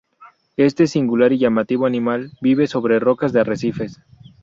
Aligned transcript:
Este 0.57 0.87
singular 0.87 1.31
y 1.31 1.37
llamativo 1.37 1.85
animal 1.85 2.31
vive 2.41 2.65
sobre 2.65 2.97
rocas 2.99 3.33
de 3.33 3.41
arrecifes. 3.41 4.01